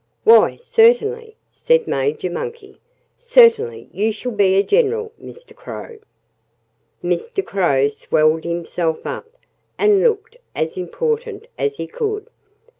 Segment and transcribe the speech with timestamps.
[0.23, 2.79] "Why, certainly!" said Major Monkey.
[3.19, 5.55] "Certainly you shall be a general, Mr.
[5.55, 5.99] Crow."
[7.03, 7.45] Mr.
[7.45, 9.29] Crow swelled himself up
[9.77, 12.31] and looked as important as he could.